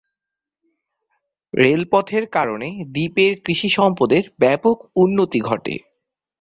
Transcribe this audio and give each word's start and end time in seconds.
রেলপথের 1.53 2.23
কারণে 2.29 2.67
দ্বীপের 2.93 3.31
কৃষি 3.45 3.69
সম্পদের 3.69 4.23
ব্যাপক 4.39 4.77
উন্নতি 4.95 5.39
ঘটে। 5.41 5.75